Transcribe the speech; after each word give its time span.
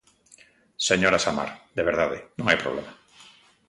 Señora 0.89 1.23
Samar, 1.25 1.49
de 1.77 1.83
verdade, 1.89 2.17
non 2.37 2.47
hai 2.47 2.57
problema. 2.63 2.91